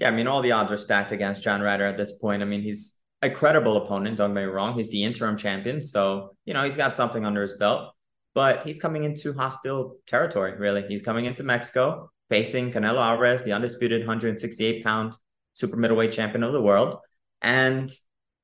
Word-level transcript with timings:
Yeah, 0.00 0.08
I 0.08 0.12
mean, 0.12 0.26
all 0.26 0.40
the 0.40 0.52
odds 0.52 0.72
are 0.72 0.78
stacked 0.78 1.12
against 1.12 1.42
John 1.42 1.60
Ryder 1.60 1.84
at 1.84 1.98
this 1.98 2.12
point. 2.12 2.40
I 2.40 2.46
mean, 2.46 2.62
he's 2.62 2.94
a 3.20 3.28
credible 3.28 3.76
opponent, 3.76 4.16
don't 4.16 4.30
get 4.32 4.40
me 4.40 4.46
wrong. 4.46 4.74
He's 4.74 4.88
the 4.88 5.04
interim 5.04 5.36
champion. 5.36 5.82
So, 5.82 6.34
you 6.46 6.54
know, 6.54 6.64
he's 6.64 6.76
got 6.76 6.94
something 6.94 7.26
under 7.26 7.42
his 7.42 7.58
belt, 7.58 7.92
but 8.34 8.62
he's 8.64 8.78
coming 8.78 9.04
into 9.04 9.34
hostile 9.34 9.96
territory, 10.06 10.56
really. 10.56 10.84
He's 10.88 11.02
coming 11.02 11.26
into 11.26 11.42
Mexico, 11.42 12.10
facing 12.30 12.72
Canelo 12.72 12.98
Alvarez, 12.98 13.42
the 13.42 13.52
undisputed 13.52 14.00
168 14.00 14.82
pound 14.82 15.12
super 15.52 15.76
middleweight 15.76 16.12
champion 16.12 16.44
of 16.44 16.54
the 16.54 16.62
world. 16.62 16.96
And 17.42 17.92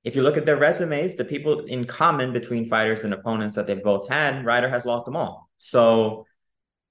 if 0.05 0.15
you 0.15 0.23
look 0.23 0.37
at 0.37 0.45
their 0.45 0.59
resumes, 0.59 1.17
the 1.17 1.25
people 1.25 1.65
in 1.65 1.87
common 1.87 2.35
between 2.35 2.69
fighters 2.69 3.03
and 3.03 3.15
opponents 3.15 3.55
that 3.55 3.67
they've 3.67 3.83
both 3.83 4.11
had, 4.11 4.45
Ryder 4.45 4.69
has 4.69 4.85
lost 4.85 5.07
them 5.07 5.17
all. 5.17 5.49
So, 5.57 6.27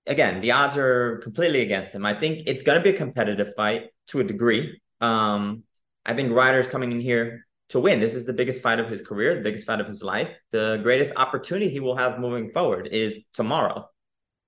again, 0.08 0.42
the 0.42 0.52
odds 0.52 0.78
are 0.78 1.18
completely 1.18 1.62
against 1.62 1.94
him. 1.94 2.06
I 2.06 2.14
think 2.20 2.44
it's 2.48 2.64
going 2.64 2.78
to 2.78 2.84
be 2.84 2.90
a 2.90 2.98
competitive 2.98 3.54
fight 3.56 3.90
to 4.08 4.20
a 4.20 4.24
degree. 4.24 4.80
Um, 5.02 5.64
I 6.06 6.14
think 6.14 6.32
Ryder's 6.32 6.68
coming 6.68 6.92
in 6.92 7.00
here 7.00 7.46
to 7.70 7.80
win. 7.80 8.00
This 8.00 8.14
is 8.14 8.26
the 8.26 8.34
biggest 8.34 8.62
fight 8.62 8.80
of 8.80 8.90
his 8.90 9.02
career, 9.02 9.36
the 9.36 9.42
biggest 9.42 9.66
fight 9.66 9.82
of 9.82 9.88
his 9.88 10.04
life. 10.04 10.30
The 10.52 10.80
greatest 10.84 11.14
opportunity 11.16 11.70
he 11.70 11.80
will 11.80 11.98
have 11.98 12.20
moving 12.20 12.52
forward 12.52 12.88
is 12.92 13.26
tomorrow. 13.34 13.90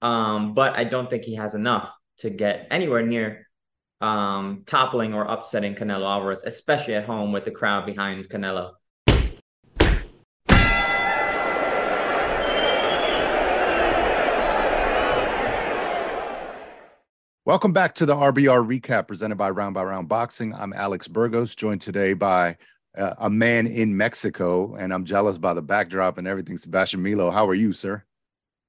Um, 0.02 0.54
but 0.54 0.78
I 0.78 0.84
don't 0.84 1.09
think 1.09 1.23
he 1.23 1.36
has 1.36 1.55
enough 1.55 1.92
to 2.20 2.30
get 2.30 2.67
anywhere 2.70 3.05
near 3.05 3.48
um, 4.02 4.64
toppling 4.67 5.14
or 5.14 5.23
upsetting 5.23 5.73
Canelo 5.73 6.05
Alvarez, 6.05 6.44
especially 6.44 6.94
at 6.94 7.05
home 7.05 7.31
with 7.31 7.45
the 7.45 7.52
crowd 7.52 7.86
behind 7.86 8.30
Canelo. 8.30 8.73
Welcome 17.48 17.72
back 17.72 17.96
to 17.96 18.06
the 18.06 18.14
RBR 18.14 18.68
recap 18.68 19.08
presented 19.08 19.38
by 19.38 19.50
Round 19.52 19.74
by 19.74 19.82
Round 19.82 20.10
Boxing. 20.10 20.54
I'm 20.54 20.74
Alex 20.74 21.08
Burgos, 21.08 21.56
joined 21.56 21.80
today 21.80 22.12
by 22.12 22.58
uh, 22.98 23.14
a 23.20 23.30
man 23.30 23.68
in 23.68 23.95
Mexico, 23.95 24.76
and 24.76 24.94
I'm 24.94 25.06
jealous 25.06 25.38
by 25.38 25.54
the 25.54 25.62
backdrop 25.62 26.17
and 26.17 26.28
everything. 26.28 26.58
Sebastian 26.58 27.02
Milo, 27.02 27.31
how 27.31 27.48
are 27.48 27.56
you, 27.56 27.72
sir? 27.72 28.04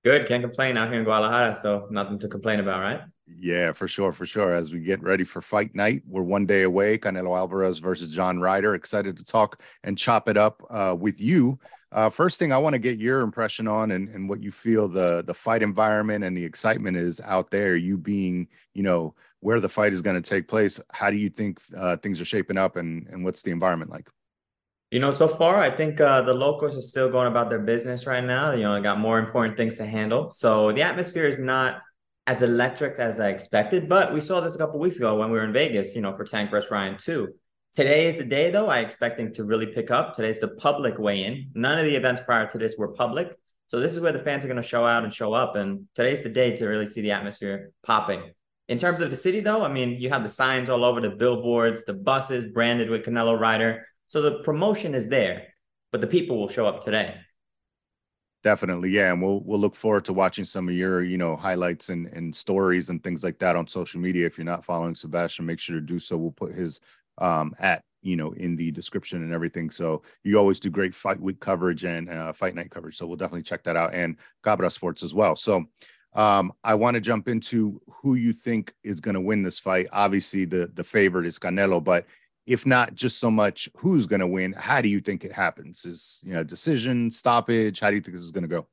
Good, 0.04 0.28
can't 0.28 0.44
complain 0.44 0.76
out 0.76 0.90
here 0.90 1.00
in 1.00 1.04
Guadalajara, 1.04 1.56
so 1.60 1.88
nothing 1.90 2.20
to 2.20 2.28
complain 2.28 2.60
about, 2.60 2.80
right? 2.80 3.00
Yeah, 3.26 3.72
for 3.72 3.88
sure, 3.88 4.12
for 4.12 4.26
sure. 4.26 4.54
As 4.54 4.70
we 4.70 4.78
get 4.78 5.02
ready 5.02 5.24
for 5.24 5.42
fight 5.42 5.74
night, 5.74 6.02
we're 6.06 6.22
one 6.22 6.46
day 6.46 6.62
away. 6.62 6.98
Canelo 6.98 7.36
Alvarez 7.36 7.80
versus 7.80 8.12
John 8.12 8.38
Ryder. 8.38 8.76
Excited 8.76 9.16
to 9.16 9.24
talk 9.24 9.60
and 9.82 9.98
chop 9.98 10.28
it 10.28 10.36
up 10.36 10.62
uh, 10.70 10.94
with 10.96 11.20
you. 11.20 11.58
Uh, 11.90 12.10
first 12.10 12.38
thing 12.38 12.52
I 12.52 12.58
want 12.58 12.74
to 12.74 12.78
get 12.78 12.98
your 12.98 13.20
impression 13.20 13.66
on 13.66 13.92
and, 13.92 14.08
and 14.10 14.28
what 14.28 14.42
you 14.42 14.50
feel 14.50 14.88
the 14.88 15.22
the 15.26 15.32
fight 15.32 15.62
environment 15.62 16.22
and 16.22 16.36
the 16.36 16.44
excitement 16.44 16.96
is 16.98 17.20
out 17.20 17.50
there. 17.50 17.76
You 17.76 17.96
being, 17.96 18.48
you 18.74 18.82
know, 18.82 19.14
where 19.40 19.58
the 19.58 19.70
fight 19.70 19.94
is 19.94 20.02
going 20.02 20.20
to 20.20 20.30
take 20.30 20.48
place. 20.48 20.80
How 20.92 21.10
do 21.10 21.16
you 21.16 21.30
think 21.30 21.60
uh, 21.76 21.96
things 21.96 22.20
are 22.20 22.26
shaping 22.26 22.58
up, 22.58 22.76
and 22.76 23.06
and 23.06 23.24
what's 23.24 23.40
the 23.40 23.52
environment 23.52 23.90
like? 23.90 24.10
You 24.90 25.00
know, 25.00 25.12
so 25.12 25.28
far 25.28 25.56
I 25.56 25.74
think 25.74 26.00
uh, 26.00 26.22
the 26.22 26.34
locals 26.34 26.76
are 26.76 26.82
still 26.82 27.10
going 27.10 27.26
about 27.26 27.48
their 27.48 27.58
business 27.58 28.06
right 28.06 28.24
now. 28.24 28.52
You 28.52 28.64
know, 28.64 28.74
they 28.74 28.82
got 28.82 28.98
more 28.98 29.18
important 29.18 29.56
things 29.56 29.76
to 29.78 29.86
handle, 29.86 30.30
so 30.30 30.72
the 30.72 30.82
atmosphere 30.82 31.26
is 31.26 31.38
not 31.38 31.80
as 32.26 32.42
electric 32.42 32.98
as 32.98 33.18
I 33.18 33.28
expected. 33.28 33.88
But 33.88 34.12
we 34.12 34.20
saw 34.20 34.40
this 34.40 34.54
a 34.54 34.58
couple 34.58 34.78
weeks 34.78 34.96
ago 34.96 35.16
when 35.16 35.30
we 35.30 35.38
were 35.38 35.44
in 35.44 35.54
Vegas. 35.54 35.94
You 35.94 36.02
know, 36.02 36.14
for 36.14 36.24
Tank 36.24 36.50
vs 36.50 36.70
Ryan 36.70 36.98
too 36.98 37.32
Today 37.74 38.08
is 38.08 38.16
the 38.16 38.24
day, 38.24 38.50
though. 38.50 38.68
I 38.68 38.80
expect 38.80 39.16
things 39.16 39.36
to 39.36 39.44
really 39.44 39.66
pick 39.66 39.90
up. 39.90 40.14
Today's 40.14 40.40
the 40.40 40.48
public 40.48 40.98
weigh 40.98 41.24
in. 41.24 41.50
None 41.54 41.78
of 41.78 41.84
the 41.84 41.94
events 41.94 42.20
prior 42.20 42.46
to 42.50 42.58
this 42.58 42.76
were 42.76 42.88
public. 42.88 43.36
So 43.68 43.78
this 43.78 43.92
is 43.92 44.00
where 44.00 44.12
the 44.12 44.20
fans 44.20 44.44
are 44.44 44.48
going 44.48 44.60
to 44.60 44.66
show 44.66 44.86
out 44.86 45.04
and 45.04 45.12
show 45.12 45.34
up. 45.34 45.54
And 45.54 45.86
today's 45.94 46.22
the 46.22 46.30
day 46.30 46.56
to 46.56 46.66
really 46.66 46.86
see 46.86 47.02
the 47.02 47.12
atmosphere 47.12 47.72
popping. 47.84 48.32
In 48.68 48.78
terms 48.78 49.00
of 49.00 49.10
the 49.10 49.16
city, 49.16 49.40
though, 49.40 49.62
I 49.62 49.68
mean, 49.68 50.00
you 50.00 50.08
have 50.08 50.22
the 50.22 50.28
signs 50.28 50.70
all 50.70 50.84
over 50.84 51.00
the 51.00 51.10
billboards, 51.10 51.84
the 51.84 51.94
buses 51.94 52.46
branded 52.46 52.90
with 52.90 53.04
Canelo 53.04 53.38
Ryder. 53.38 53.86
So 54.08 54.22
the 54.22 54.40
promotion 54.40 54.94
is 54.94 55.08
there, 55.08 55.48
but 55.92 56.00
the 56.00 56.06
people 56.06 56.38
will 56.38 56.48
show 56.48 56.66
up 56.66 56.82
today. 56.82 57.14
Definitely, 58.44 58.90
yeah, 58.90 59.10
and 59.10 59.20
we'll 59.20 59.40
we'll 59.40 59.58
look 59.58 59.74
forward 59.74 60.04
to 60.04 60.12
watching 60.12 60.44
some 60.44 60.68
of 60.68 60.74
your 60.74 61.02
you 61.02 61.18
know 61.18 61.34
highlights 61.34 61.88
and 61.88 62.06
and 62.06 62.34
stories 62.34 62.88
and 62.88 63.02
things 63.02 63.24
like 63.24 63.38
that 63.40 63.56
on 63.56 63.66
social 63.66 64.00
media. 64.00 64.26
If 64.26 64.38
you're 64.38 64.44
not 64.44 64.64
following 64.64 64.94
Sebastian, 64.94 65.44
make 65.44 65.58
sure 65.58 65.74
to 65.74 65.82
do 65.82 65.98
so. 65.98 66.16
We'll 66.16 66.30
put 66.30 66.54
his 66.54 66.80
um, 67.18 67.54
at 67.58 67.82
you 68.02 68.16
know 68.16 68.32
in 68.32 68.56
the 68.56 68.70
description 68.70 69.22
and 69.22 69.32
everything. 69.32 69.70
So 69.70 70.02
you 70.24 70.38
always 70.38 70.60
do 70.60 70.70
great 70.70 70.94
fight 70.94 71.20
week 71.20 71.40
coverage 71.40 71.84
and 71.84 72.08
uh, 72.10 72.32
fight 72.32 72.54
night 72.54 72.70
coverage. 72.70 72.96
So 72.96 73.06
we'll 73.06 73.16
definitely 73.16 73.42
check 73.42 73.64
that 73.64 73.76
out 73.76 73.94
and 73.94 74.16
Cabra 74.42 74.70
Sports 74.70 75.02
as 75.02 75.14
well. 75.14 75.36
So 75.36 75.64
um, 76.14 76.52
I 76.64 76.74
want 76.74 76.94
to 76.94 77.00
jump 77.00 77.28
into 77.28 77.80
who 77.88 78.14
you 78.14 78.32
think 78.32 78.72
is 78.82 79.00
going 79.00 79.14
to 79.14 79.20
win 79.20 79.42
this 79.42 79.58
fight. 79.58 79.88
Obviously, 79.92 80.44
the 80.44 80.70
the 80.74 80.84
favorite 80.84 81.26
is 81.26 81.38
Canelo, 81.38 81.82
but 81.82 82.06
if 82.46 82.64
not 82.64 82.94
just 82.94 83.18
so 83.18 83.30
much 83.30 83.68
who's 83.76 84.06
going 84.06 84.20
to 84.20 84.26
win, 84.26 84.54
how 84.54 84.80
do 84.80 84.88
you 84.88 85.00
think 85.00 85.24
it 85.24 85.32
happens? 85.32 85.84
Is 85.84 86.20
you 86.24 86.32
know 86.32 86.42
decision, 86.42 87.10
stoppage? 87.10 87.80
How 87.80 87.90
do 87.90 87.96
you 87.96 88.02
think 88.02 88.16
this 88.16 88.24
is 88.24 88.32
going 88.32 88.42
to 88.42 88.48
go? 88.48 88.66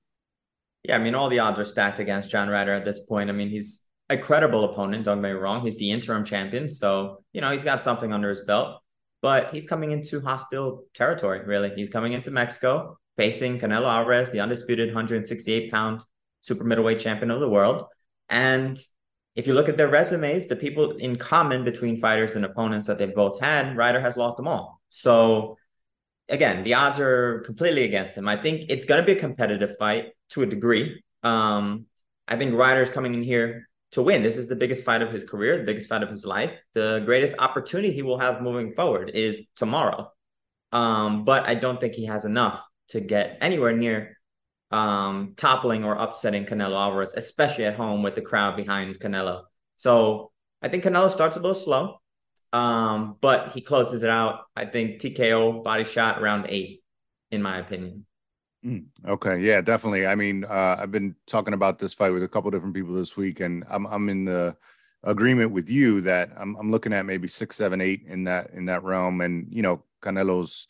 Yeah, 0.84 0.96
I 0.96 1.00
mean, 1.00 1.16
all 1.16 1.30
the 1.30 1.40
odds 1.40 1.60
are 1.60 1.66
stacked 1.66 2.00
against 2.00 2.30
John 2.30 2.48
Ryder 2.48 2.74
at 2.74 2.86
this 2.86 3.00
point. 3.00 3.30
I 3.30 3.34
mean, 3.34 3.50
he's 3.50 3.82
a 4.10 4.18
credible 4.18 4.66
opponent, 4.66 5.06
don't 5.06 5.22
get 5.22 5.30
me 5.30 5.32
wrong. 5.32 5.62
He's 5.62 5.78
the 5.78 5.92
interim 5.92 6.24
champion. 6.24 6.70
So, 6.70 7.24
you 7.34 7.42
know, 7.42 7.52
he's 7.52 7.64
got 7.64 7.82
something 7.82 8.14
under 8.14 8.30
his 8.30 8.42
belt, 8.42 8.80
but 9.22 9.52
he's 9.52 9.66
coming 9.66 9.92
into 9.92 10.22
hostile 10.22 10.84
territory, 10.94 11.44
really. 11.46 11.72
He's 11.76 11.90
coming 11.90 12.14
into 12.14 12.30
Mexico, 12.30 13.00
facing 13.18 13.60
Canelo 13.60 13.88
Alvarez, 13.88 14.30
the 14.30 14.42
undisputed 14.42 14.90
168 14.90 15.72
pound 15.72 16.04
super 16.42 16.64
middleweight 16.64 17.00
champion 17.00 17.32
of 17.32 17.40
the 17.40 17.50
world. 17.50 17.86
And 18.30 18.80
if 19.36 19.48
you 19.48 19.54
look 19.54 19.70
at 19.70 19.78
their 19.78 19.88
resumes, 19.88 20.48
the 20.48 20.56
people 20.56 20.98
in 20.98 21.18
common 21.18 21.64
between 21.64 22.00
fighters 22.00 22.36
and 22.36 22.46
opponents 22.46 22.86
that 22.86 23.00
they've 23.00 23.14
both 23.14 23.40
had, 23.40 23.76
Ryder 23.76 24.00
has 24.00 24.16
lost 24.16 24.38
them 24.38 24.48
all. 24.48 24.80
So, 24.90 25.58
again, 26.30 26.64
the 26.64 26.76
odds 26.76 27.00
are 27.00 27.40
completely 27.42 27.84
against 27.84 28.16
him. 28.16 28.28
I 28.28 28.38
think 28.38 28.70
it's 28.70 28.86
going 28.86 29.02
to 29.02 29.06
be 29.06 29.14
a 29.14 29.20
competitive 29.20 29.76
fight 29.80 30.14
to 30.30 30.44
a 30.44 30.46
degree. 30.46 31.04
Um, 31.24 31.88
I 32.28 32.38
think 32.38 32.54
Ryder's 32.54 32.90
coming 32.92 33.14
in 33.16 33.24
here 33.24 33.68
to 33.96 34.02
win. 34.02 34.22
This 34.22 34.36
is 34.36 34.50
the 34.50 34.58
biggest 34.58 34.84
fight 34.84 35.02
of 35.02 35.14
his 35.14 35.24
career, 35.24 35.58
the 35.58 35.64
biggest 35.64 35.88
fight 35.88 36.04
of 36.04 36.10
his 36.10 36.26
life. 36.26 36.52
The 36.74 37.02
greatest 37.06 37.38
opportunity 37.40 37.94
he 37.94 38.02
will 38.02 38.20
have 38.20 38.42
moving 38.42 38.74
forward 38.74 39.12
is 39.14 39.48
tomorrow. 39.56 40.12
Um, 40.74 41.24
but 41.24 41.48
I 41.48 41.56
don't 41.56 41.80
think 41.80 41.94
he 41.94 42.06
has 42.08 42.26
enough 42.26 42.62
to 42.90 43.00
get 43.00 43.38
anywhere 43.40 43.72
near 43.72 44.18
um, 44.70 45.34
toppling 45.38 45.86
or 45.86 45.96
upsetting 45.96 46.46
Canelo 46.46 46.76
Alvarez, 46.76 47.14
especially 47.16 47.64
at 47.64 47.78
home 47.78 48.04
with 48.04 48.16
the 48.16 48.22
crowd 48.22 48.58
behind 48.58 49.00
Canelo. 49.00 49.44
So 49.78 50.34
I 50.62 50.68
think 50.68 50.84
Canelo 50.84 51.10
starts 51.10 51.38
a 51.38 51.40
little 51.40 51.56
slow, 51.56 52.02
um, 52.52 53.16
but 53.22 53.54
he 53.54 53.62
closes 53.62 54.04
it 54.04 54.10
out. 54.10 54.42
I 54.58 54.66
think 54.66 55.00
TKO 55.00 55.64
body 55.64 55.86
shot 55.86 56.22
round 56.22 56.48
eight, 56.50 56.84
in 57.32 57.42
my 57.42 57.60
opinion. 57.60 58.06
Mm, 58.66 58.86
okay, 59.08 59.40
yeah, 59.42 59.62
definitely. 59.62 60.08
I 60.08 60.16
mean, 60.16 60.44
uh, 60.44 60.78
I've 60.80 60.92
been 60.92 61.16
talking 61.28 61.54
about 61.54 61.78
this 61.78 61.94
fight 61.94 62.10
with 62.12 62.24
a 62.24 62.28
couple 62.28 62.50
different 62.50 62.74
people 62.74 62.96
this 62.96 63.16
week, 63.16 63.40
and 63.40 63.64
I'm 63.70 63.86
I'm 63.86 64.10
in 64.10 64.26
the 64.26 64.56
agreement 65.04 65.52
with 65.52 65.70
you 65.70 66.02
that 66.02 66.32
I'm 66.36 66.56
I'm 66.56 66.72
looking 66.72 66.94
at 66.94 67.06
maybe 67.06 67.28
six, 67.28 67.56
seven, 67.58 67.80
eight 67.80 68.04
in 68.08 68.24
that 68.24 68.50
in 68.54 68.66
that 68.66 68.84
realm, 68.84 69.22
and 69.22 69.48
you 69.54 69.62
know, 69.62 69.84
Canelo's 70.02 70.68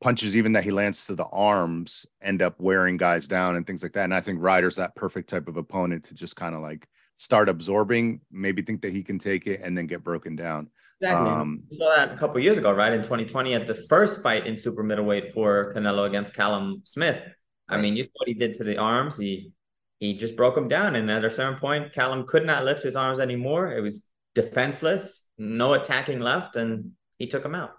punches, 0.00 0.36
even 0.36 0.52
that 0.52 0.64
he 0.64 0.72
lands 0.72 1.06
to 1.06 1.14
the 1.14 1.26
arms, 1.26 2.04
end 2.20 2.42
up 2.42 2.60
wearing 2.60 2.96
guys 2.96 3.28
down 3.28 3.56
and 3.56 3.66
things 3.66 3.82
like 3.82 3.92
that. 3.92 4.04
And 4.04 4.14
I 4.14 4.20
think 4.20 4.42
Ryder's 4.42 4.76
that 4.76 4.96
perfect 4.96 5.30
type 5.30 5.46
of 5.48 5.56
opponent 5.56 6.04
to 6.04 6.14
just 6.14 6.36
kind 6.36 6.54
of 6.54 6.62
like 6.62 6.88
start 7.16 7.48
absorbing, 7.48 8.20
maybe 8.30 8.60
think 8.62 8.82
that 8.82 8.92
he 8.92 9.02
can 9.04 9.18
take 9.20 9.46
it, 9.46 9.60
and 9.62 9.78
then 9.78 9.86
get 9.86 10.02
broken 10.04 10.34
down. 10.36 10.68
Exactly. 11.00 11.30
Um, 11.30 11.62
we 11.70 11.78
saw 11.78 11.94
that 11.94 12.12
a 12.12 12.16
couple 12.16 12.40
years 12.40 12.58
ago, 12.58 12.72
right? 12.72 12.92
In 12.92 13.02
2020, 13.02 13.54
at 13.54 13.66
the 13.66 13.74
first 13.88 14.22
fight 14.22 14.46
in 14.46 14.56
super 14.56 14.82
middleweight 14.82 15.34
for 15.34 15.74
Canelo 15.74 16.06
against 16.06 16.34
Callum 16.34 16.82
Smith. 16.84 17.22
I 17.68 17.76
mean, 17.76 17.96
you 17.96 18.04
saw 18.04 18.10
what 18.14 18.28
he 18.28 18.34
did 18.34 18.54
to 18.54 18.64
the 18.64 18.78
arms. 18.78 19.18
He 19.18 19.52
he 19.98 20.14
just 20.14 20.36
broke 20.36 20.56
him 20.56 20.68
down, 20.68 20.96
and 20.96 21.10
at 21.10 21.24
a 21.24 21.30
certain 21.30 21.58
point, 21.58 21.92
Callum 21.92 22.26
could 22.26 22.44
not 22.44 22.64
lift 22.64 22.82
his 22.82 22.96
arms 22.96 23.18
anymore. 23.18 23.72
It 23.72 23.80
was 23.80 24.08
defenseless, 24.34 25.26
no 25.38 25.74
attacking 25.74 26.20
left, 26.20 26.56
and 26.56 26.92
he 27.18 27.26
took 27.26 27.44
him 27.44 27.54
out. 27.54 27.70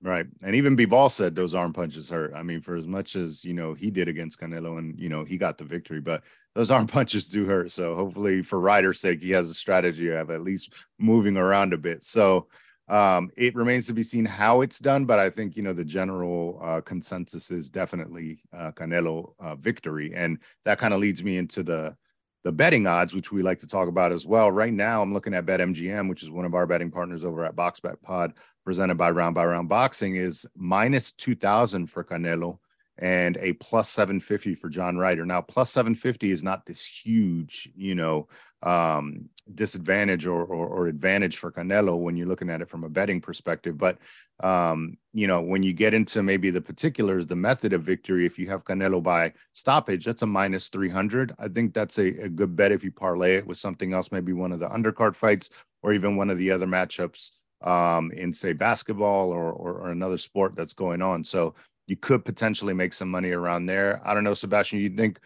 Right. 0.00 0.26
And 0.42 0.54
even 0.54 0.76
Bivol 0.76 1.10
said 1.10 1.34
those 1.34 1.56
arm 1.56 1.72
punches 1.72 2.08
hurt. 2.08 2.32
I 2.32 2.44
mean, 2.44 2.60
for 2.60 2.76
as 2.76 2.86
much 2.86 3.16
as, 3.16 3.44
you 3.44 3.52
know, 3.52 3.74
he 3.74 3.90
did 3.90 4.06
against 4.06 4.38
Canelo 4.38 4.78
and, 4.78 4.98
you 4.98 5.08
know, 5.08 5.24
he 5.24 5.36
got 5.36 5.58
the 5.58 5.64
victory, 5.64 6.00
but 6.00 6.22
those 6.54 6.70
arm 6.70 6.86
punches 6.88 7.26
do 7.26 7.44
hurt. 7.44 7.72
So 7.72 7.96
hopefully 7.96 8.42
for 8.42 8.60
Ryder's 8.60 9.00
sake, 9.00 9.20
he 9.20 9.32
has 9.32 9.50
a 9.50 9.54
strategy 9.54 10.08
of 10.10 10.30
at 10.30 10.42
least 10.42 10.72
moving 10.98 11.36
around 11.36 11.72
a 11.72 11.78
bit. 11.78 12.04
So 12.04 12.46
um, 12.86 13.30
it 13.36 13.56
remains 13.56 13.88
to 13.88 13.92
be 13.92 14.04
seen 14.04 14.24
how 14.24 14.60
it's 14.60 14.78
done, 14.78 15.04
but 15.04 15.18
I 15.18 15.30
think, 15.30 15.56
you 15.56 15.64
know, 15.64 15.72
the 15.72 15.84
general 15.84 16.60
uh, 16.62 16.80
consensus 16.80 17.50
is 17.50 17.68
definitely 17.68 18.40
uh, 18.56 18.70
Canelo 18.70 19.32
uh, 19.40 19.56
victory. 19.56 20.14
And 20.14 20.38
that 20.64 20.78
kind 20.78 20.94
of 20.94 21.00
leads 21.00 21.24
me 21.24 21.38
into 21.38 21.64
the, 21.64 21.96
the 22.44 22.52
betting 22.52 22.86
odds, 22.86 23.16
which 23.16 23.32
we 23.32 23.42
like 23.42 23.58
to 23.58 23.66
talk 23.66 23.88
about 23.88 24.12
as 24.12 24.26
well. 24.26 24.52
Right 24.52 24.72
now, 24.72 25.02
I'm 25.02 25.12
looking 25.12 25.34
at 25.34 25.44
BetMGM, 25.44 26.08
which 26.08 26.22
is 26.22 26.30
one 26.30 26.44
of 26.44 26.54
our 26.54 26.68
betting 26.68 26.92
partners 26.92 27.24
over 27.24 27.44
at 27.44 27.56
BoxBet 27.56 28.00
Pod 28.00 28.34
presented 28.68 28.98
by 28.98 29.10
Round 29.10 29.34
by 29.34 29.46
Round 29.46 29.66
Boxing, 29.66 30.16
is 30.16 30.44
minus 30.54 31.12
2,000 31.12 31.86
for 31.86 32.04
Canelo 32.04 32.58
and 32.98 33.38
a 33.38 33.54
plus 33.54 33.88
750 33.88 34.56
for 34.56 34.68
John 34.68 34.98
Ryder. 34.98 35.24
Now, 35.24 35.40
plus 35.40 35.70
750 35.70 36.30
is 36.30 36.42
not 36.42 36.66
this 36.66 36.84
huge, 36.84 37.70
you 37.74 37.94
know, 37.94 38.28
um, 38.62 39.30
disadvantage 39.54 40.26
or, 40.26 40.44
or, 40.44 40.66
or 40.66 40.86
advantage 40.86 41.38
for 41.38 41.50
Canelo 41.50 41.96
when 41.96 42.14
you're 42.14 42.28
looking 42.28 42.50
at 42.50 42.60
it 42.60 42.68
from 42.68 42.84
a 42.84 42.90
betting 42.90 43.22
perspective. 43.22 43.78
But 43.78 43.96
um, 44.40 44.98
you 45.14 45.26
know, 45.26 45.40
when 45.40 45.62
you 45.62 45.72
get 45.72 45.94
into 45.94 46.22
maybe 46.22 46.50
the 46.50 46.60
particulars, 46.60 47.26
the 47.26 47.36
method 47.36 47.72
of 47.72 47.84
victory, 47.84 48.26
if 48.26 48.38
you 48.38 48.50
have 48.50 48.66
Canelo 48.66 49.02
by 49.02 49.32
stoppage, 49.54 50.04
that's 50.04 50.20
a 50.20 50.26
minus 50.26 50.68
300. 50.68 51.34
I 51.38 51.48
think 51.48 51.72
that's 51.72 51.98
a, 51.98 52.08
a 52.24 52.28
good 52.28 52.54
bet 52.54 52.72
if 52.72 52.84
you 52.84 52.92
parlay 52.92 53.36
it 53.36 53.46
with 53.46 53.56
something 53.56 53.94
else, 53.94 54.12
maybe 54.12 54.34
one 54.34 54.52
of 54.52 54.60
the 54.60 54.68
undercard 54.68 55.16
fights 55.16 55.48
or 55.82 55.94
even 55.94 56.16
one 56.16 56.28
of 56.28 56.36
the 56.36 56.50
other 56.50 56.66
matchups 56.66 57.30
um, 57.62 58.10
in, 58.12 58.32
say, 58.32 58.52
basketball 58.52 59.30
or, 59.30 59.52
or, 59.52 59.72
or 59.74 59.90
another 59.90 60.18
sport 60.18 60.54
that's 60.54 60.74
going 60.74 61.02
on. 61.02 61.24
So 61.24 61.54
you 61.86 61.96
could 61.96 62.24
potentially 62.24 62.74
make 62.74 62.92
some 62.92 63.10
money 63.10 63.30
around 63.30 63.66
there. 63.66 64.00
I 64.04 64.14
don't 64.14 64.24
know, 64.24 64.34
Sebastian, 64.34 64.80
you 64.80 64.90
think 64.90 65.18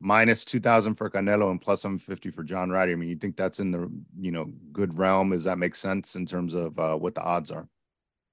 minus 0.00 0.44
2000 0.44 0.94
for 0.94 1.10
Canelo 1.10 1.50
and 1.50 1.60
plus 1.60 1.82
750 1.82 2.30
for 2.30 2.42
John 2.42 2.70
Ryder. 2.70 2.92
I 2.92 2.94
mean, 2.94 3.08
you 3.08 3.16
think 3.16 3.36
that's 3.36 3.60
in 3.60 3.70
the, 3.70 3.90
you 4.18 4.32
know, 4.32 4.52
good 4.72 4.96
realm. 4.96 5.30
Does 5.30 5.44
that 5.44 5.58
make 5.58 5.74
sense 5.74 6.16
in 6.16 6.26
terms 6.26 6.54
of 6.54 6.78
uh, 6.78 6.96
what 6.96 7.14
the 7.14 7.22
odds 7.22 7.50
are? 7.50 7.68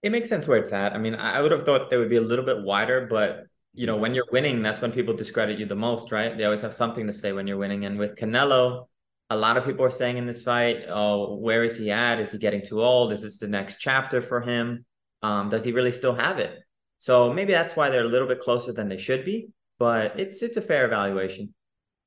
It 0.04 0.12
makes 0.12 0.30
sense 0.30 0.48
where 0.48 0.58
it's 0.58 0.72
at. 0.72 0.94
I 0.94 0.98
mean, 0.98 1.16
I 1.16 1.42
would 1.42 1.52
have 1.52 1.64
thought 1.64 1.90
they 1.90 1.98
would 1.98 2.10
be 2.10 2.18
a 2.18 2.22
little 2.22 2.46
bit 2.46 2.64
wider, 2.64 3.08
but 3.08 3.48
you 3.74 3.86
know, 3.86 3.96
when 3.96 4.16
you're 4.16 4.28
winning, 4.32 4.64
that's 4.64 4.82
when 4.82 4.92
people 4.92 5.14
discredit 5.14 5.60
you 5.60 5.66
the 5.66 5.76
most, 5.76 6.12
right? 6.12 6.36
They 6.36 6.46
always 6.46 6.62
have 6.62 6.74
something 6.74 7.06
to 7.06 7.14
say 7.14 7.32
when 7.32 7.46
you're 7.46 7.58
winning. 7.58 7.86
And 7.86 8.00
with 8.00 8.16
Canelo, 8.16 8.88
a 9.30 9.36
lot 9.36 9.58
of 9.58 9.66
people 9.66 9.86
are 9.86 9.92
saying 9.92 10.18
in 10.18 10.26
this 10.26 10.44
fight, 10.44 10.86
oh, 10.88 11.36
where 11.36 11.64
is 11.64 11.76
he 11.76 11.92
at? 11.92 12.20
Is 12.20 12.32
he 12.32 12.38
getting 12.38 12.66
too 12.66 12.82
old? 12.82 13.12
Is 13.12 13.22
this 13.22 13.38
the 13.38 13.48
next 13.48 13.78
chapter 13.78 14.22
for 14.22 14.42
him? 14.42 14.86
Um, 15.22 15.50
does 15.50 15.66
he 15.66 15.72
really 15.72 15.92
still 15.92 16.16
have 16.16 16.40
it? 16.40 16.60
So 17.00 17.32
maybe 17.34 17.52
that's 17.52 17.76
why 17.76 17.90
they're 17.90 18.06
a 18.06 18.10
little 18.10 18.28
bit 18.28 18.42
closer 18.42 18.72
than 18.72 18.90
they 18.90 18.98
should 18.98 19.26
be, 19.26 19.50
but 19.78 20.20
it's 20.20 20.42
it's 20.42 20.58
a 20.58 20.62
fair 20.62 20.86
evaluation. 20.86 21.54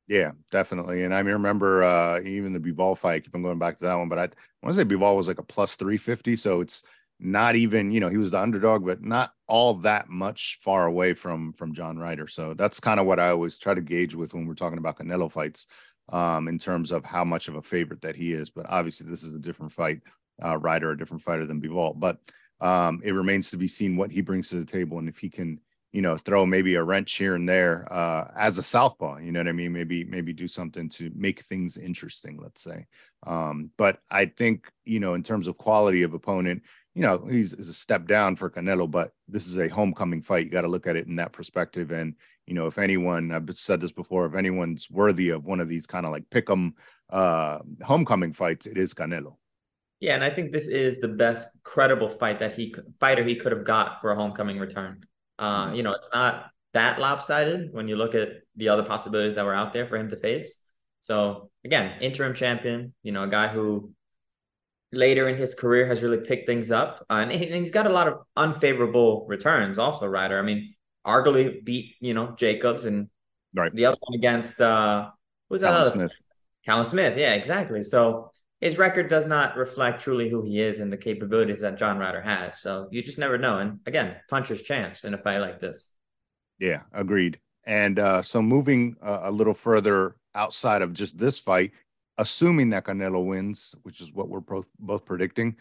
Yeah, 0.09 0.33
definitely. 0.51 1.05
And 1.05 1.15
I 1.15 1.21
remember 1.21 1.85
uh, 1.85 2.21
even 2.23 2.53
the 2.53 2.59
Bivol 2.59 2.99
fight. 2.99 3.15
I 3.15 3.21
keep 3.21 3.35
on 3.35 3.43
going 3.43 3.61
back 3.61 3.79
to 3.79 3.85
that 3.85 3.95
one, 3.95 4.09
but 4.09 4.19
I, 4.19 4.25
I 4.25 4.29
want 4.63 4.75
to 4.75 4.83
say 4.83 4.85
Bivol 4.85 5.17
was 5.17 5.29
like 5.29 5.39
a 5.39 5.45
plus 5.45 5.77
three 5.77 5.97
fifty, 5.97 6.37
so 6.37 6.61
it's 6.61 6.83
not 7.21 7.55
even 7.55 7.93
you 7.93 8.01
know 8.01 8.09
he 8.09 8.17
was 8.17 8.31
the 8.31 8.41
underdog, 8.41 8.85
but 8.85 9.03
not 9.03 9.33
all 9.47 9.75
that 9.75 10.09
much 10.09 10.59
far 10.63 10.87
away 10.87 11.15
from 11.15 11.53
from 11.53 11.75
John 11.75 11.99
Ryder. 11.99 12.27
So 12.27 12.55
that's 12.55 12.81
kind 12.81 12.99
of 12.99 13.07
what 13.07 13.21
I 13.21 13.29
always 13.29 13.59
try 13.59 13.75
to 13.75 13.81
gauge 13.81 14.15
with 14.15 14.35
when 14.35 14.47
we're 14.47 14.55
talking 14.55 14.79
about 14.79 14.99
Canelo 14.99 15.31
fights, 15.31 15.69
um, 16.11 16.49
in 16.49 16.59
terms 16.59 16.93
of 16.93 17.05
how 17.05 17.25
much 17.25 17.49
of 17.49 17.57
a 17.57 17.63
favorite 17.63 18.03
that 18.03 18.17
he 18.17 18.33
is. 18.33 18.51
But 18.51 18.67
obviously, 18.69 19.09
this 19.09 19.23
is 19.23 19.35
a 19.35 19.39
different 19.39 19.73
fight. 19.73 20.01
Uh, 20.43 20.57
Ryder, 20.57 20.93
a 20.93 20.99
different 20.99 21.23
fighter 21.23 21.47
than 21.47 21.61
Bivol, 21.61 22.01
but 22.01 22.19
um, 22.61 23.03
it 23.05 23.13
remains 23.13 23.51
to 23.51 23.59
be 23.59 23.69
seen 23.69 23.97
what 23.97 24.11
he 24.11 24.23
brings 24.23 24.49
to 24.49 24.57
the 24.57 24.65
table 24.65 24.99
and 24.99 25.07
if 25.07 25.19
he 25.19 25.29
can, 25.29 25.61
you 25.93 26.01
know, 26.01 26.17
throw 26.17 26.47
maybe 26.47 26.77
a 26.77 26.83
wrench 26.83 27.13
here 27.15 27.35
and 27.35 27.47
there 27.47 27.91
uh, 27.93 28.31
as 28.37 28.57
a 28.57 28.63
southpaw. 28.63 29.19
You 29.19 29.33
know 29.33 29.41
what 29.41 29.49
I 29.49 29.53
mean? 29.53 29.73
Maybe 29.73 30.05
maybe 30.05 30.33
do 30.33 30.49
something 30.49 30.89
to 30.91 31.11
make 31.15 31.43
things 31.43 31.77
interesting. 31.77 32.39
Let's 32.41 32.63
say. 32.63 32.87
Um, 33.27 33.71
but 33.77 33.99
I 34.11 34.27
think 34.27 34.71
you 34.85 35.01
know, 35.01 35.15
in 35.15 35.23
terms 35.23 35.47
of 35.47 35.59
quality 35.59 36.03
of 36.03 36.15
opponent, 36.15 36.63
you 36.95 37.03
know, 37.03 37.27
he's, 37.31 37.53
he's 37.53 37.69
a 37.69 37.75
step 37.75 38.07
down 38.07 38.37
for 38.37 38.51
Canelo, 38.51 38.91
but 38.91 39.13
this 39.29 39.47
is 39.47 39.59
a 39.59 39.69
homecoming 39.69 40.23
fight. 40.23 40.45
You 40.45 40.51
got 40.51 40.63
to 40.63 40.69
look 40.69 40.87
at 40.87 40.97
it 40.97 41.07
in 41.07 41.17
that 41.17 41.33
perspective. 41.33 41.93
And 41.93 42.15
you 42.47 42.55
know, 42.55 42.67
if 42.67 42.79
anyone, 42.79 43.33
I've 43.33 43.49
said 43.57 43.81
this 43.81 43.93
before, 43.93 44.27
if 44.27 44.35
anyone's 44.35 44.89
worthy 44.91 45.31
of 45.31 45.45
one 45.45 45.61
of 45.61 45.69
these 45.69 45.87
kind 45.87 46.05
of 46.05 46.13
like 46.13 46.29
pick 46.31 46.51
'em 46.51 46.75
uh, 47.11 47.59
homecoming 47.83 48.33
fights, 48.33 48.67
it 48.67 48.77
is 48.77 48.95
Canelo. 48.95 49.37
Yeah, 50.01 50.15
and 50.15 50.25
I 50.25 50.31
think 50.31 50.51
this 50.51 50.67
is 50.67 51.01
the 51.01 51.09
best 51.09 51.49
credible 51.63 52.09
fight 52.09 52.39
that 52.41 52.55
he 52.55 52.75
fighter 52.99 53.23
he 53.23 53.37
could 53.37 53.53
have 53.53 53.65
got 53.65 54.01
for 54.01 54.13
a 54.13 54.17
homecoming 54.17 54.59
return. 54.59 55.03
Uh, 55.39 55.67
mm-hmm. 55.67 55.75
you 55.75 55.83
know, 55.83 55.93
it's 55.93 56.09
not 56.13 56.47
that 56.73 56.99
lopsided 56.99 57.73
when 57.73 57.89
you 57.89 57.97
look 57.97 58.15
at 58.15 58.29
the 58.57 58.69
other 58.69 58.83
possibilities 58.83 59.35
that 59.35 59.45
were 59.45 59.55
out 59.55 59.73
there 59.73 59.87
for 59.87 59.97
him 59.97 60.09
to 60.09 60.17
face. 60.17 60.61
So 61.01 61.51
again, 61.65 62.01
interim 62.01 62.35
champion, 62.35 62.95
you 63.03 63.13
know, 63.13 63.25
a 63.25 63.29
guy 63.29 63.49
who 63.49 63.93
later 64.93 65.29
in 65.29 65.37
his 65.37 65.55
career 65.55 65.87
has 65.87 66.03
really 66.03 66.19
picked 66.19 66.47
things 66.47 66.71
up, 66.71 67.05
uh, 67.11 67.27
and 67.29 67.33
he's 67.33 67.71
got 67.71 67.87
a 67.87 67.91
lot 67.91 68.09
of 68.09 68.21
unfavorable 68.37 69.27
returns. 69.29 69.79
Also, 69.79 70.07
Ryder. 70.07 70.39
I 70.39 70.43
mean, 70.43 70.75
arguably 71.07 71.65
beat 71.65 71.95
you 72.01 72.15
know 72.15 72.35
Jacobs 72.37 72.85
and 72.85 73.09
right. 73.55 73.75
the 73.75 73.87
other 73.87 73.97
one 74.01 74.19
against 74.19 74.61
uh, 74.61 75.11
who's 75.49 75.61
that? 75.63 75.69
Callum 75.69 75.83
other 75.83 75.93
Smith. 75.93 76.13
Callum 76.65 76.85
Smith. 76.85 77.19
Yeah, 77.19 77.35
exactly. 77.35 77.83
So 77.83 78.31
his 78.61 78.77
record 78.77 79.09
does 79.09 79.27
not 79.27 79.57
reflect 79.57 80.03
truly 80.03 80.29
who 80.29 80.43
he 80.43 80.61
is 80.61 80.79
and 80.79 80.93
the 80.93 80.97
capabilities 80.97 81.61
that 81.61 81.79
John 81.79 81.99
Ryder 81.99 82.21
has. 82.21 82.61
So 82.61 82.89
you 82.91 83.03
just 83.03 83.19
never 83.19 83.39
know. 83.39 83.59
And 83.59 83.81
again, 83.87 84.17
puncher's 84.29 84.63
chance 84.63 85.05
in 85.05 85.15
a 85.15 85.19
fight 85.19 85.39
like 85.39 85.61
this. 85.61 85.95
Yeah, 86.59 86.83
agreed. 86.93 87.41
And 87.65 87.99
uh, 87.99 88.23
so 88.23 88.43
moving 88.43 88.97
uh, 89.03 89.21
a 89.23 89.31
little 89.31 89.55
further 89.55 90.17
outside 90.35 90.83
of 90.83 90.93
just 90.93 91.19
this 91.19 91.39
fight, 91.39 91.73
assuming 92.19 92.71
that 92.71 92.85
Canelo 92.85 93.25
wins, 93.25 93.75
which 93.83 94.01
is 94.01 94.13
what 94.13 94.29
we're 94.29 94.41
both 94.41 94.67
both 94.79 95.07
predicting, 95.07 95.57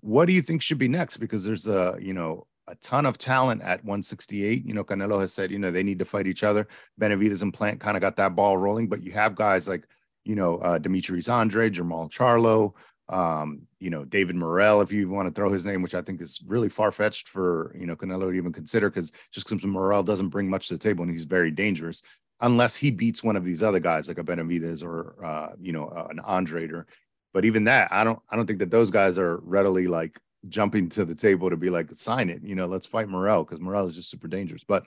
what 0.00 0.26
do 0.26 0.32
you 0.32 0.42
think 0.42 0.62
should 0.62 0.78
be 0.78 0.88
next? 0.88 1.16
Because 1.16 1.44
there's 1.44 1.66
a 1.66 1.96
you 2.00 2.14
know 2.14 2.46
a 2.68 2.74
ton 2.76 3.06
of 3.06 3.18
talent 3.18 3.62
at 3.62 3.84
168. 3.84 4.64
You 4.64 4.74
know, 4.74 4.84
Canelo 4.84 5.20
has 5.20 5.32
said 5.32 5.50
you 5.50 5.58
know 5.58 5.70
they 5.70 5.82
need 5.82 5.98
to 5.98 6.04
fight 6.04 6.26
each 6.26 6.44
other. 6.44 6.66
Benavidez 7.00 7.42
and 7.42 7.52
Plant 7.52 7.80
kind 7.80 7.96
of 7.96 8.00
got 8.00 8.16
that 8.16 8.36
ball 8.36 8.56
rolling, 8.56 8.88
but 8.88 9.02
you 9.02 9.12
have 9.12 9.34
guys 9.34 9.68
like 9.68 9.86
you 10.24 10.34
know, 10.34 10.58
uh, 10.58 10.78
Demetrius 10.78 11.28
Andrade, 11.28 11.74
Jermall 11.74 12.10
Charlo, 12.10 12.72
um, 13.08 13.62
you 13.78 13.90
know, 13.90 14.04
David 14.04 14.36
Morrell, 14.36 14.80
if 14.80 14.90
you 14.90 15.08
want 15.08 15.28
to 15.28 15.34
throw 15.34 15.52
his 15.52 15.66
name, 15.66 15.82
which 15.82 15.94
I 15.94 16.02
think 16.02 16.22
is 16.22 16.42
really 16.46 16.70
far 16.70 16.90
fetched 16.90 17.28
for, 17.28 17.74
you 17.78 17.86
know, 17.86 17.94
Canelo 17.94 18.30
to 18.30 18.32
even 18.32 18.52
consider, 18.52 18.88
because 18.88 19.12
just 19.30 19.48
because 19.48 19.64
Morrell 19.64 20.02
doesn't 20.02 20.30
bring 20.30 20.48
much 20.48 20.68
to 20.68 20.74
the 20.74 20.78
table 20.78 21.02
and 21.02 21.12
he's 21.12 21.26
very 21.26 21.50
dangerous, 21.50 22.02
unless 22.40 22.76
he 22.76 22.90
beats 22.90 23.22
one 23.22 23.36
of 23.36 23.44
these 23.44 23.62
other 23.62 23.80
guys 23.80 24.08
like 24.08 24.18
a 24.18 24.24
Benavidez 24.24 24.82
or, 24.82 25.22
uh, 25.24 25.48
you 25.60 25.72
know, 25.72 25.88
uh, 25.88 26.08
an 26.10 26.20
Andrade. 26.26 26.72
Or, 26.72 26.86
but 27.34 27.44
even 27.44 27.64
that, 27.64 27.92
I 27.92 28.04
don't, 28.04 28.18
I 28.30 28.36
don't 28.36 28.46
think 28.46 28.60
that 28.60 28.70
those 28.70 28.90
guys 28.90 29.18
are 29.18 29.36
readily 29.42 29.86
like 29.86 30.18
jumping 30.48 30.88
to 30.90 31.04
the 31.04 31.14
table 31.14 31.50
to 31.50 31.56
be 31.56 31.70
like, 31.70 31.88
sign 31.94 32.30
it, 32.30 32.42
you 32.42 32.54
know, 32.54 32.66
let's 32.66 32.86
fight 32.86 33.08
Morrell 33.08 33.44
because 33.44 33.60
Morrell 33.60 33.88
is 33.88 33.94
just 33.94 34.10
super 34.10 34.28
dangerous. 34.28 34.64
But 34.64 34.86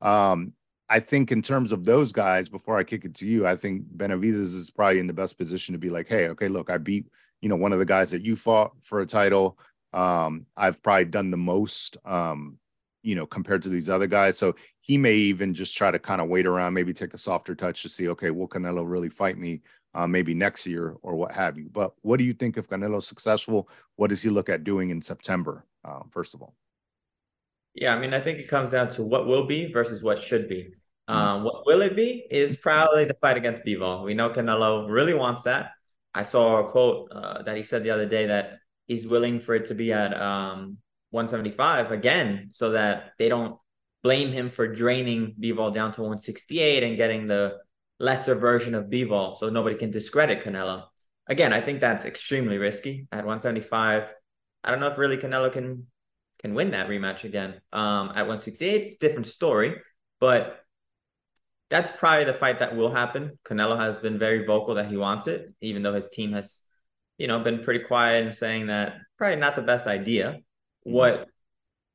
um, 0.00 0.52
I 0.88 1.00
think 1.00 1.32
in 1.32 1.42
terms 1.42 1.72
of 1.72 1.84
those 1.84 2.12
guys, 2.12 2.48
before 2.48 2.78
I 2.78 2.84
kick 2.84 3.04
it 3.04 3.14
to 3.16 3.26
you, 3.26 3.46
I 3.46 3.56
think 3.56 3.84
benavidez 3.96 4.54
is 4.54 4.70
probably 4.70 5.00
in 5.00 5.06
the 5.06 5.12
best 5.12 5.38
position 5.38 5.72
to 5.72 5.78
be 5.78 5.90
like, 5.90 6.08
hey, 6.08 6.28
okay, 6.28 6.48
look, 6.48 6.70
I 6.70 6.78
beat, 6.78 7.06
you 7.40 7.48
know, 7.48 7.56
one 7.56 7.72
of 7.72 7.78
the 7.78 7.84
guys 7.84 8.10
that 8.10 8.24
you 8.24 8.36
fought 8.36 8.72
for 8.82 9.00
a 9.00 9.06
title. 9.06 9.58
Um, 9.92 10.46
I've 10.56 10.82
probably 10.82 11.06
done 11.06 11.30
the 11.30 11.36
most, 11.36 11.96
um, 12.04 12.58
you 13.02 13.14
know, 13.14 13.26
compared 13.26 13.62
to 13.62 13.68
these 13.68 13.88
other 13.88 14.06
guys. 14.06 14.36
So 14.36 14.54
he 14.80 14.98
may 14.98 15.14
even 15.14 15.54
just 15.54 15.76
try 15.76 15.90
to 15.90 15.98
kind 15.98 16.20
of 16.20 16.28
wait 16.28 16.46
around, 16.46 16.74
maybe 16.74 16.92
take 16.92 17.14
a 17.14 17.18
softer 17.18 17.54
touch 17.54 17.82
to 17.82 17.88
see, 17.88 18.08
okay, 18.10 18.30
will 18.30 18.48
Canelo 18.48 18.88
really 18.88 19.08
fight 19.08 19.38
me 19.38 19.62
uh, 19.96 20.06
maybe 20.06 20.34
next 20.34 20.66
year 20.66 20.94
or 21.02 21.16
what 21.16 21.32
have 21.32 21.56
you. 21.56 21.70
But 21.72 21.94
what 22.02 22.18
do 22.18 22.24
you 22.24 22.34
think 22.34 22.58
if 22.58 22.68
Canelo's 22.68 23.08
successful? 23.08 23.68
What 23.96 24.10
does 24.10 24.22
he 24.22 24.28
look 24.28 24.50
at 24.50 24.62
doing 24.62 24.90
in 24.90 25.00
September, 25.00 25.64
uh, 25.84 26.00
first 26.10 26.34
of 26.34 26.42
all? 26.42 26.54
Yeah, 27.74 27.94
I 27.94 27.98
mean, 27.98 28.12
I 28.12 28.20
think 28.20 28.38
it 28.38 28.48
comes 28.48 28.72
down 28.72 28.88
to 28.90 29.02
what 29.02 29.26
will 29.26 29.46
be 29.46 29.72
versus 29.72 30.02
what 30.02 30.18
should 30.18 30.48
be. 30.48 30.74
Mm-hmm. 31.08 31.14
Um, 31.14 31.44
what 31.44 31.66
will 31.66 31.80
it 31.80 31.96
be 31.96 32.26
is 32.30 32.56
probably 32.56 33.06
the 33.06 33.16
fight 33.20 33.38
against 33.38 33.64
Bivol. 33.64 34.04
We 34.04 34.12
know 34.14 34.28
Canelo 34.30 34.88
really 34.90 35.14
wants 35.14 35.42
that. 35.44 35.70
I 36.14 36.22
saw 36.22 36.66
a 36.66 36.70
quote 36.70 37.10
uh, 37.12 37.42
that 37.42 37.56
he 37.56 37.62
said 37.62 37.82
the 37.82 37.90
other 37.90 38.06
day 38.06 38.26
that 38.26 38.58
he's 38.86 39.06
willing 39.06 39.40
for 39.40 39.54
it 39.54 39.66
to 39.66 39.74
be 39.74 39.92
at 39.92 40.14
um, 40.20 40.78
175 41.10 41.90
again, 41.90 42.48
so 42.50 42.72
that 42.72 43.12
they 43.18 43.28
don't 43.28 43.58
blame 44.02 44.32
him 44.32 44.50
for 44.50 44.66
draining 44.66 45.34
Bivol 45.40 45.72
down 45.72 45.92
to 45.92 46.02
168 46.02 46.82
and 46.82 46.96
getting 46.96 47.26
the 47.26 47.58
lesser 47.98 48.34
version 48.34 48.74
of 48.74 48.86
Bivol, 48.86 49.36
so 49.38 49.48
nobody 49.48 49.76
can 49.76 49.90
discredit 49.90 50.42
Canelo. 50.42 50.84
Again, 51.28 51.52
I 51.52 51.60
think 51.60 51.80
that's 51.80 52.04
extremely 52.04 52.58
risky 52.58 53.08
at 53.10 53.18
175. 53.18 54.04
I 54.62 54.70
don't 54.70 54.80
know 54.80 54.88
if 54.88 54.98
really 54.98 55.16
Canelo 55.16 55.52
can 55.52 55.86
can 56.38 56.54
win 56.54 56.70
that 56.72 56.88
rematch 56.88 57.24
again. 57.24 57.60
Um, 57.72 58.10
at 58.10 58.26
168, 58.26 58.82
it's 58.82 58.96
a 58.96 58.98
different 58.98 59.26
story, 59.26 59.76
but 60.20 60.60
that's 61.70 61.90
probably 61.90 62.24
the 62.24 62.34
fight 62.34 62.58
that 62.60 62.76
will 62.76 62.92
happen. 62.92 63.38
Canelo 63.44 63.78
has 63.78 63.98
been 63.98 64.18
very 64.18 64.44
vocal 64.44 64.74
that 64.74 64.88
he 64.88 64.96
wants 64.96 65.26
it, 65.26 65.52
even 65.60 65.82
though 65.82 65.94
his 65.94 66.08
team 66.08 66.32
has, 66.32 66.60
you 67.18 67.26
know, 67.26 67.40
been 67.40 67.64
pretty 67.64 67.84
quiet 67.84 68.24
and 68.24 68.34
saying 68.34 68.66
that 68.66 68.98
probably 69.18 69.36
not 69.36 69.56
the 69.56 69.62
best 69.62 69.86
idea. 69.86 70.32
Mm-hmm. 70.32 70.92
What 70.92 71.28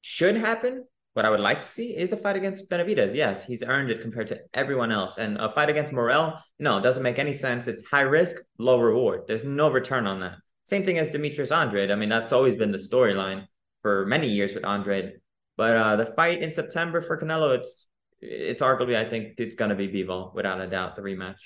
should 0.01 0.35
happen, 0.35 0.85
what 1.13 1.25
I 1.25 1.29
would 1.29 1.39
like 1.39 1.61
to 1.61 1.67
see 1.67 1.95
is 1.95 2.11
a 2.13 2.17
fight 2.17 2.35
against 2.35 2.69
Benavidez. 2.69 3.13
Yes, 3.13 3.45
he's 3.45 3.63
earned 3.63 3.91
it 3.91 4.01
compared 4.01 4.27
to 4.27 4.39
everyone 4.53 4.91
else. 4.91 5.17
And 5.17 5.37
a 5.37 5.51
fight 5.51 5.69
against 5.69 5.91
Morrell, 5.91 6.39
no, 6.59 6.77
it 6.77 6.81
doesn't 6.81 7.03
make 7.03 7.19
any 7.19 7.33
sense. 7.33 7.67
It's 7.67 7.85
high 7.85 8.01
risk, 8.01 8.37
low 8.57 8.79
reward. 8.79 9.23
There's 9.27 9.43
no 9.43 9.69
return 9.69 10.07
on 10.07 10.21
that. 10.21 10.35
Same 10.65 10.85
thing 10.85 10.99
as 10.99 11.09
Demetrius 11.09 11.51
Andrade. 11.51 11.91
I 11.91 11.95
mean, 11.95 12.09
that's 12.09 12.31
always 12.31 12.55
been 12.55 12.71
the 12.71 12.77
storyline 12.77 13.45
for 13.81 14.05
many 14.05 14.29
years 14.29 14.53
with 14.53 14.65
Andrade. 14.65 15.13
But 15.57 15.75
uh, 15.75 15.95
the 15.97 16.05
fight 16.05 16.41
in 16.41 16.53
September 16.53 17.01
for 17.01 17.17
Canelo, 17.17 17.57
it's 17.57 17.87
it's 18.21 18.61
arguably, 18.61 18.95
I 18.95 19.09
think 19.09 19.33
it's 19.37 19.55
going 19.55 19.69
to 19.69 19.75
be 19.75 19.87
Bivol 19.89 20.33
without 20.33 20.61
a 20.61 20.67
doubt, 20.67 20.95
the 20.95 21.01
rematch. 21.01 21.41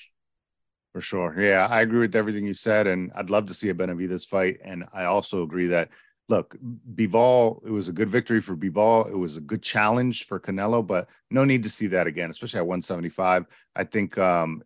For 0.92 1.02
sure. 1.02 1.36
Yeah, 1.40 1.68
I 1.70 1.82
agree 1.82 2.00
with 2.00 2.16
everything 2.16 2.46
you 2.46 2.54
said. 2.54 2.86
And 2.86 3.12
I'd 3.16 3.30
love 3.30 3.48
to 3.48 3.54
see 3.54 3.70
a 3.70 3.74
Benavidez 3.74 4.28
fight. 4.28 4.58
And 4.64 4.86
I 4.94 5.06
also 5.06 5.42
agree 5.42 5.68
that, 5.68 5.90
look, 6.27 6.55
Bivol, 6.96 7.65
it 7.65 7.72
was 7.72 7.88
a 7.88 7.94
good 7.94 8.10
victory 8.10 8.41
for 8.41 8.55
Bivol. 8.55 9.10
It 9.10 9.17
was 9.17 9.38
a 9.38 9.41
good 9.41 9.62
challenge 9.62 10.25
for 10.25 10.39
Canelo, 10.39 10.86
but 10.86 11.08
no 11.29 11.46
need 11.46 11.63
to 11.63 11.70
see 11.70 11.88
that 11.88 12.08
again, 12.08 12.29
especially 12.29 12.60
at 12.60 12.67
175. 12.67 13.46
I 13.75 13.84
think 13.84 14.17
um, 14.17 14.63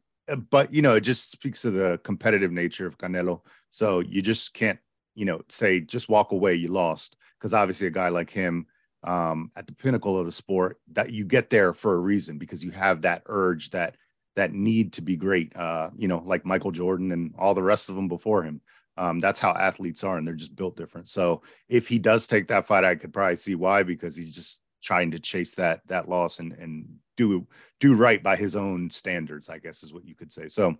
but 0.49 0.73
you 0.73 0.81
know, 0.81 0.95
it 0.95 1.01
just 1.01 1.31
speaks 1.31 1.61
to 1.63 1.71
the 1.71 1.99
competitive 2.03 2.51
nature 2.51 2.85
of 2.85 2.97
Canelo. 2.97 3.41
So 3.71 3.99
you 3.99 4.21
just 4.21 4.53
can't, 4.53 4.79
you 5.15 5.25
know, 5.25 5.41
say 5.49 5.79
just 5.79 6.09
walk 6.09 6.31
away, 6.31 6.55
you 6.55 6.69
lost, 6.69 7.15
because 7.37 7.53
obviously 7.53 7.87
a 7.87 7.91
guy 7.91 8.09
like 8.09 8.29
him 8.29 8.67
um, 9.03 9.51
at 9.55 9.67
the 9.67 9.73
pinnacle 9.73 10.19
of 10.19 10.25
the 10.25 10.31
sport, 10.31 10.79
that 10.93 11.11
you 11.11 11.25
get 11.25 11.49
there 11.49 11.73
for 11.73 11.93
a 11.93 11.99
reason 11.99 12.37
because 12.37 12.63
you 12.63 12.71
have 12.71 13.01
that 13.01 13.23
urge, 13.25 13.71
that 13.71 13.95
that 14.35 14.53
need 14.53 14.93
to 14.93 15.01
be 15.01 15.15
great. 15.15 15.55
Uh, 15.55 15.89
you 15.97 16.07
know, 16.07 16.21
like 16.25 16.45
Michael 16.45 16.71
Jordan 16.71 17.11
and 17.11 17.33
all 17.37 17.53
the 17.53 17.63
rest 17.63 17.89
of 17.89 17.95
them 17.95 18.07
before 18.07 18.43
him. 18.43 18.61
Um, 18.97 19.19
that's 19.19 19.39
how 19.39 19.51
athletes 19.51 20.03
are, 20.03 20.17
and 20.17 20.27
they're 20.27 20.35
just 20.35 20.55
built 20.55 20.75
different. 20.75 21.09
So 21.09 21.41
if 21.69 21.87
he 21.87 21.99
does 21.99 22.27
take 22.27 22.47
that 22.49 22.67
fight, 22.67 22.83
I 22.83 22.95
could 22.95 23.13
probably 23.13 23.37
see 23.37 23.55
why 23.55 23.83
because 23.83 24.15
he's 24.15 24.33
just 24.33 24.61
trying 24.81 25.11
to 25.11 25.19
chase 25.19 25.55
that 25.55 25.81
that 25.87 26.09
loss 26.09 26.39
and 26.39 26.53
and 26.53 26.85
do 27.17 27.45
do 27.79 27.95
right 27.95 28.21
by 28.23 28.35
his 28.35 28.55
own 28.55 28.89
standards, 28.89 29.49
I 29.49 29.59
guess 29.59 29.83
is 29.83 29.93
what 29.93 30.05
you 30.05 30.15
could 30.15 30.31
say. 30.31 30.47
So 30.47 30.75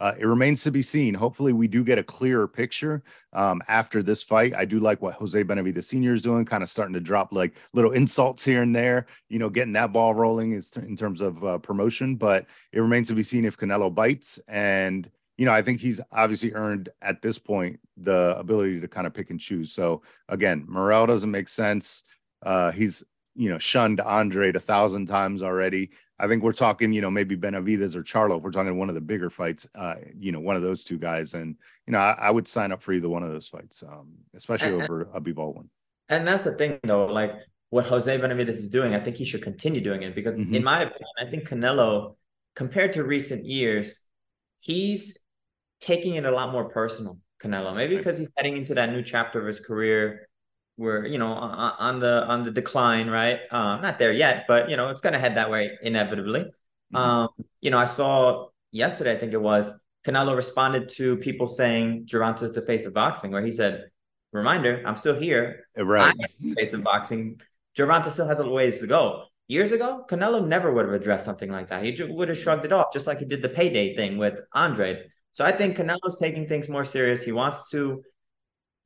uh, 0.00 0.12
it 0.18 0.26
remains 0.26 0.62
to 0.64 0.70
be 0.70 0.82
seen. 0.82 1.14
Hopefully, 1.14 1.52
we 1.52 1.68
do 1.68 1.84
get 1.84 1.98
a 1.98 2.02
clearer 2.02 2.48
picture 2.48 3.02
um, 3.32 3.62
after 3.68 4.02
this 4.02 4.22
fight. 4.22 4.54
I 4.54 4.64
do 4.64 4.80
like 4.80 5.00
what 5.00 5.14
Jose 5.14 5.42
Benavidez 5.44 5.84
Senior 5.84 6.14
is 6.14 6.22
doing, 6.22 6.44
kind 6.44 6.62
of 6.62 6.68
starting 6.68 6.94
to 6.94 7.00
drop 7.00 7.32
like 7.32 7.54
little 7.72 7.92
insults 7.92 8.44
here 8.44 8.62
and 8.62 8.74
there. 8.74 9.06
You 9.28 9.38
know, 9.38 9.48
getting 9.48 9.72
that 9.74 9.92
ball 9.92 10.14
rolling 10.14 10.52
in 10.52 10.96
terms 10.96 11.20
of 11.20 11.44
uh, 11.44 11.58
promotion. 11.58 12.16
But 12.16 12.46
it 12.72 12.80
remains 12.80 13.08
to 13.08 13.14
be 13.14 13.22
seen 13.22 13.44
if 13.44 13.56
Canelo 13.56 13.94
bites. 13.94 14.40
And 14.48 15.08
you 15.36 15.44
know, 15.44 15.52
I 15.52 15.62
think 15.62 15.80
he's 15.80 16.00
obviously 16.12 16.52
earned 16.52 16.90
at 17.02 17.22
this 17.22 17.38
point 17.38 17.80
the 17.96 18.36
ability 18.38 18.80
to 18.80 18.88
kind 18.88 19.06
of 19.06 19.14
pick 19.14 19.30
and 19.30 19.40
choose. 19.40 19.72
So 19.72 20.02
again, 20.28 20.64
Morrell 20.68 21.06
doesn't 21.06 21.30
make 21.30 21.48
sense. 21.48 22.04
Uh, 22.42 22.70
he's 22.70 23.02
you 23.34 23.48
know 23.48 23.58
shunned 23.58 24.00
Andrade 24.00 24.56
a 24.56 24.60
thousand 24.60 25.06
times 25.06 25.42
already. 25.42 25.90
I 26.18 26.28
think 26.28 26.44
we're 26.44 26.52
talking, 26.52 26.92
you 26.92 27.00
know, 27.00 27.10
maybe 27.10 27.36
Benavidez 27.36 27.96
or 27.96 28.04
Charlo. 28.04 28.36
If 28.36 28.44
we're 28.44 28.52
talking 28.52 28.78
one 28.78 28.88
of 28.88 28.94
the 28.94 29.00
bigger 29.00 29.30
fights, 29.30 29.66
uh, 29.74 29.96
you 30.16 30.30
know, 30.30 30.38
one 30.38 30.54
of 30.54 30.62
those 30.62 30.84
two 30.84 30.96
guys, 30.96 31.34
and 31.34 31.56
you 31.86 31.92
know, 31.92 31.98
I, 31.98 32.12
I 32.12 32.30
would 32.30 32.46
sign 32.46 32.70
up 32.70 32.82
for 32.82 32.92
either 32.92 33.08
one 33.08 33.24
of 33.24 33.32
those 33.32 33.48
fights, 33.48 33.82
um, 33.82 34.12
especially 34.34 34.74
and, 34.74 34.82
over 34.82 35.08
a 35.12 35.20
Baldwin. 35.20 35.68
And 36.08 36.26
that's 36.26 36.44
the 36.44 36.52
thing, 36.52 36.78
though. 36.84 37.06
Like 37.06 37.32
what 37.70 37.86
Jose 37.86 38.16
Benavidez 38.18 38.50
is 38.50 38.68
doing, 38.68 38.94
I 38.94 39.00
think 39.00 39.16
he 39.16 39.24
should 39.24 39.42
continue 39.42 39.80
doing 39.80 40.02
it 40.02 40.14
because, 40.14 40.38
mm-hmm. 40.38 40.54
in 40.54 40.62
my 40.62 40.82
opinion, 40.82 41.08
I 41.20 41.28
think 41.28 41.48
Canelo, 41.48 42.14
compared 42.54 42.92
to 42.92 43.02
recent 43.02 43.44
years, 43.44 44.00
he's 44.60 45.16
taking 45.84 46.14
it 46.14 46.24
a 46.24 46.30
lot 46.30 46.52
more 46.52 46.68
personal. 46.68 47.18
Canelo, 47.42 47.74
maybe 47.74 47.96
because 47.96 48.16
he's 48.16 48.30
heading 48.36 48.56
into 48.56 48.74
that 48.74 48.90
new 48.90 49.02
chapter 49.02 49.38
of 49.40 49.46
his 49.46 49.60
career 49.60 50.28
we're 50.76 51.06
you 51.06 51.18
know 51.18 51.32
on 51.32 52.00
the 52.00 52.24
on 52.26 52.42
the 52.42 52.50
decline 52.50 53.08
right? 53.08 53.40
Uh, 53.50 53.76
not 53.80 53.98
there 53.98 54.12
yet 54.12 54.44
but 54.48 54.68
you 54.68 54.76
know 54.76 54.88
it's 54.88 55.00
going 55.00 55.12
to 55.12 55.18
head 55.18 55.36
that 55.36 55.50
way 55.50 55.78
inevitably. 55.82 56.40
Mm-hmm. 56.40 56.96
um 56.96 57.28
you 57.60 57.70
know 57.70 57.78
i 57.78 57.86
saw 57.86 58.48
yesterday 58.70 59.12
i 59.12 59.18
think 59.18 59.32
it 59.32 59.40
was 59.40 59.72
canelo 60.06 60.36
responded 60.36 60.90
to 60.90 61.16
people 61.16 61.48
saying 61.48 62.06
Gervonta's 62.06 62.52
the 62.52 62.60
face 62.60 62.84
of 62.84 62.92
boxing 62.92 63.30
where 63.30 63.44
he 63.44 63.52
said 63.52 63.84
reminder 64.32 64.82
i'm 64.84 64.96
still 64.96 65.18
here. 65.18 65.66
Right. 65.76 66.14
Face 66.56 66.72
of 66.72 66.82
boxing. 66.82 67.40
Gervonta 67.76 68.10
still 68.10 68.28
has 68.28 68.38
a 68.38 68.48
ways 68.48 68.80
to 68.80 68.86
go. 68.86 69.24
Years 69.48 69.72
ago 69.72 70.04
canelo 70.10 70.46
never 70.46 70.72
would 70.72 70.84
have 70.86 70.94
addressed 70.94 71.24
something 71.24 71.50
like 71.50 71.68
that. 71.68 71.84
He 71.84 72.02
would 72.02 72.28
have 72.28 72.38
shrugged 72.38 72.64
it 72.64 72.72
off 72.72 72.92
just 72.92 73.06
like 73.06 73.18
he 73.20 73.24
did 73.24 73.42
the 73.42 73.48
payday 73.48 73.96
thing 73.96 74.18
with 74.18 74.40
andrade 74.54 75.06
so 75.34 75.44
i 75.44 75.52
think 75.52 75.76
canelo's 75.76 76.16
taking 76.18 76.48
things 76.48 76.70
more 76.70 76.86
serious 76.86 77.22
he 77.22 77.32
wants 77.32 77.68
to 77.68 78.02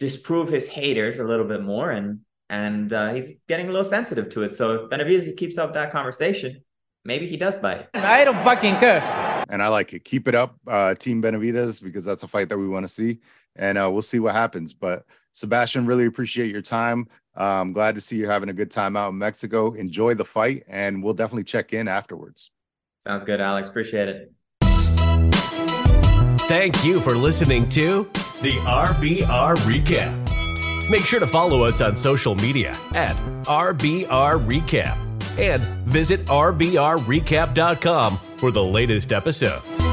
disprove 0.01 0.49
his 0.49 0.67
haters 0.67 1.21
a 1.21 1.25
little 1.25 1.47
bit 1.47 1.63
more 1.63 1.93
and 1.93 2.19
and 2.51 2.93
uh, 2.93 3.13
he's 3.13 3.33
getting 3.49 3.69
a 3.69 3.73
little 3.73 3.89
sensitive 3.89 4.29
to 4.31 4.43
it. 4.43 4.57
So 4.57 4.71
if 4.73 4.91
Benavidez 4.91 5.37
keeps 5.37 5.59
up 5.59 5.75
that 5.75 5.91
conversation, 5.91 6.63
maybe 7.05 7.27
he 7.27 7.37
does 7.37 7.57
bite. 7.57 7.89
I 7.95 8.25
don't 8.25 8.43
fucking 8.43 8.77
care. 8.77 9.45
And 9.51 9.63
I 9.63 9.69
like 9.69 9.93
it. 9.93 10.05
Keep 10.05 10.29
it 10.29 10.35
up, 10.35 10.57
uh, 10.67 10.95
Team 10.95 11.23
Benavidez, 11.23 11.83
because 11.83 12.05
that's 12.05 12.23
a 12.23 12.29
fight 12.29 12.49
that 12.49 12.59
we 12.59 12.69
want 12.69 12.85
to 12.85 12.89
see, 12.89 13.21
and 13.57 13.79
uh, 13.79 13.91
we'll 13.91 14.03
see 14.03 14.19
what 14.19 14.35
happens. 14.35 14.75
But 14.75 15.07
Sebastian, 15.33 15.87
really 15.87 16.07
appreciate 16.07 16.51
your 16.51 16.63
time. 16.63 17.09
I'm 17.35 17.73
glad 17.73 17.95
to 17.95 18.01
see 18.01 18.17
you're 18.17 18.31
having 18.31 18.49
a 18.49 18.55
good 18.55 18.71
time 18.71 18.97
out 18.97 19.11
in 19.11 19.19
Mexico. 19.19 19.73
Enjoy 19.73 20.15
the 20.15 20.25
fight, 20.25 20.65
and 20.69 21.03
we'll 21.03 21.15
definitely 21.15 21.45
check 21.45 21.73
in 21.73 21.89
afterwards. 21.89 22.51
Sounds 22.99 23.25
good, 23.25 23.41
Alex. 23.41 23.69
Appreciate 23.69 24.09
it. 24.09 24.33
Thank 26.49 26.83
you 26.83 26.99
for 27.01 27.15
listening 27.15 27.69
to 27.71 28.05
the 28.41 28.53
RBR 28.65 29.57
Recap. 29.67 30.91
Make 30.91 31.03
sure 31.03 31.21
to 31.21 31.27
follow 31.27 31.63
us 31.65 31.83
on 31.83 31.95
social 31.95 32.35
media 32.37 32.71
at 32.95 33.15
RBR 33.45 34.07
Recap 34.47 34.97
and 35.39 35.61
visit 35.87 36.21
RBRRecap.com 36.21 38.19
for 38.39 38.51
the 38.51 38.65
latest 38.65 39.13
episodes. 39.13 39.88